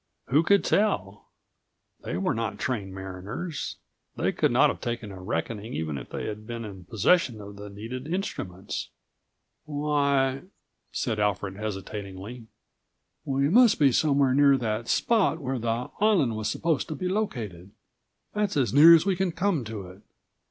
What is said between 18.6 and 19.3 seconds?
near as we